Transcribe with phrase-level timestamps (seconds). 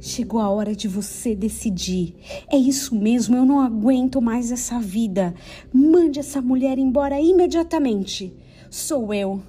[0.00, 2.14] Chegou a hora de você decidir.
[2.50, 5.34] É isso mesmo, eu não aguento mais essa vida.
[5.72, 8.32] Mande essa mulher embora imediatamente.
[8.70, 9.42] Sou eu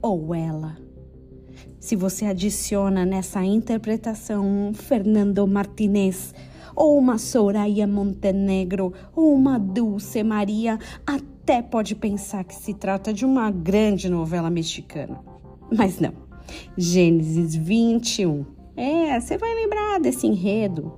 [0.00, 0.76] ou ela.
[1.80, 6.34] Se você adiciona nessa interpretação um Fernando Martinez,
[6.76, 13.24] ou uma Soraya Montenegro, ou uma Dulce Maria, até pode pensar que se trata de
[13.24, 15.20] uma grande novela mexicana.
[15.70, 16.12] Mas não.
[16.76, 20.92] Gênesis 21 é, você vai lembrar desse enredo.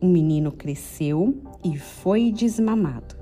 [0.00, 3.14] O menino cresceu e foi desmamado.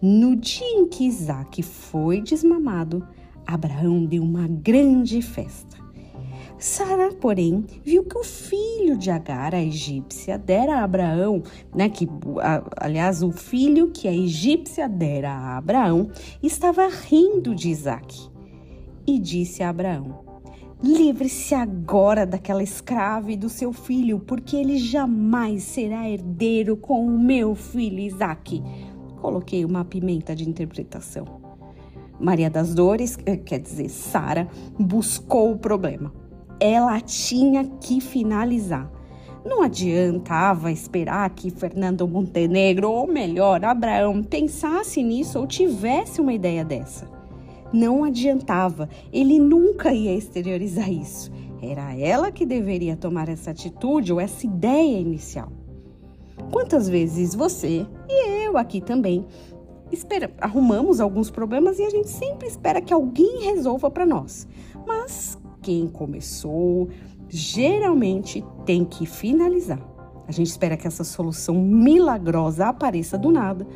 [0.00, 3.06] No dia em que Isaac foi desmamado,
[3.46, 5.76] Abraão deu uma grande festa.
[6.58, 11.42] Sara, porém, viu que o filho de Agar, a egípcia, dera a Abraão,
[11.74, 12.08] né, que,
[12.76, 16.10] aliás, o filho que a egípcia dera a Abraão,
[16.42, 18.28] estava rindo de Isaac.
[19.06, 20.27] E disse a Abraão:
[20.82, 27.18] Livre-se agora daquela escrava e do seu filho, porque ele jamais será herdeiro com o
[27.18, 28.62] meu filho Isaac.
[29.20, 31.24] Coloquei uma pimenta de interpretação.
[32.20, 34.46] Maria das Dores, eh, quer dizer, Sara,
[34.78, 36.12] buscou o problema.
[36.60, 38.88] Ela tinha que finalizar.
[39.44, 46.64] Não adiantava esperar que Fernando Montenegro, ou melhor, Abraão, pensasse nisso ou tivesse uma ideia
[46.64, 47.17] dessa.
[47.72, 51.30] Não adiantava, ele nunca ia exteriorizar isso.
[51.60, 55.52] Era ela que deveria tomar essa atitude ou essa ideia inicial.
[56.50, 59.26] Quantas vezes você e eu aqui também
[59.90, 64.46] espera, arrumamos alguns problemas e a gente sempre espera que alguém resolva para nós.
[64.86, 66.88] Mas quem começou
[67.28, 69.80] geralmente tem que finalizar.
[70.26, 73.66] A gente espera que essa solução milagrosa apareça do nada,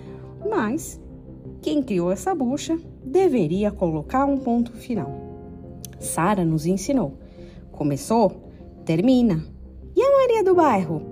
[0.49, 1.01] mas
[1.63, 5.11] quem criou essa bucha deveria colocar um ponto final.
[6.01, 7.17] Sara nos ensinou.
[7.71, 8.51] Começou,
[8.85, 9.45] termina.
[9.95, 11.03] E a Maria do bairro?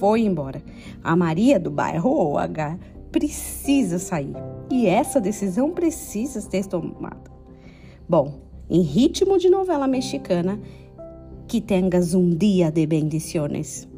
[0.00, 0.60] Foi embora.
[1.04, 2.76] A Maria do bairro ou H
[3.12, 4.34] precisa sair.
[4.68, 7.30] E essa decisão precisa ser tomada.
[8.08, 10.60] Bom, em ritmo de novela mexicana,
[11.46, 13.88] que tengas um dia de bendiciones.